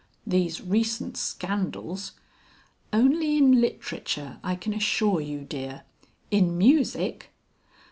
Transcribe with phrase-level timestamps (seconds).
[0.25, 2.13] These recent scandals...."
[2.91, 5.83] "Only in literature, I can assure you, dear.
[6.31, 7.29] In music...."